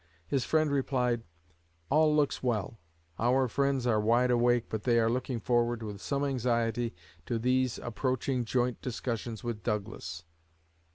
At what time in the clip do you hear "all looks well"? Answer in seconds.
1.91-2.79